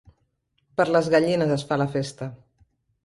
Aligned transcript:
Per 0.79 0.87
les 0.95 1.09
gallines 1.15 1.53
es 1.59 1.67
fa 1.73 1.81
la 1.83 1.91
festa 1.99 2.31